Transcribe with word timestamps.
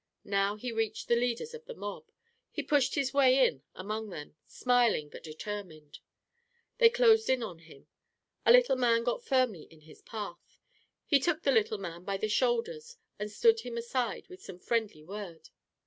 Now 0.25 0.55
he 0.55 0.71
reached 0.71 1.09
the 1.09 1.15
leaders 1.15 1.53
of 1.53 1.65
the 1.65 1.75
mob. 1.75 2.05
He 2.49 2.63
pushed 2.63 2.95
his 2.95 3.13
way 3.13 3.45
in 3.45 3.61
among 3.75 4.09
them, 4.09 4.35
smiling 4.47 5.09
but 5.09 5.21
determined. 5.21 5.99
They 6.79 6.89
closed 6.89 7.29
in 7.29 7.43
on 7.43 7.59
him. 7.59 7.85
A 8.43 8.51
little 8.51 8.77
man 8.77 9.03
got 9.03 9.23
firmly 9.23 9.67
in 9.69 9.81
his 9.81 10.01
path. 10.01 10.57
He 11.05 11.19
took 11.19 11.43
the 11.43 11.51
little 11.51 11.77
man 11.77 12.03
by 12.03 12.17
the 12.17 12.29
shoulders 12.29 12.97
and 13.19 13.29
stood 13.29 13.59
him 13.59 13.77
aside 13.77 14.27
with 14.27 14.41
some 14.41 14.57
friendly 14.57 15.03
word. 15.03 15.49